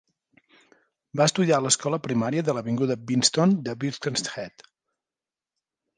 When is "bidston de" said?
3.11-3.79